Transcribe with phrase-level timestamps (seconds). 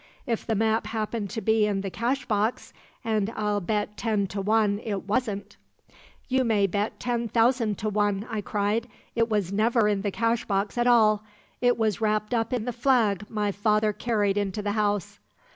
[0.25, 4.79] If the map happened to be in the cashbox, and I'll bet ten to one
[4.83, 5.57] it wasn't"
[6.27, 8.87] "You may bet ten thousand to one!" I cried.
[9.15, 11.23] "It was never in the cashbox at all.
[11.61, 15.19] It was wrapped up in the flag my father carried into the house."